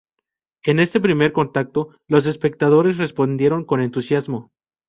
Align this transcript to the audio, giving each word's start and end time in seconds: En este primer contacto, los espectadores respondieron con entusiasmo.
En 0.63 0.79
este 0.79 0.99
primer 0.99 1.31
contacto, 1.31 1.89
los 2.07 2.25
espectadores 2.25 2.97
respondieron 2.97 3.63
con 3.65 3.81
entusiasmo. 3.81 4.51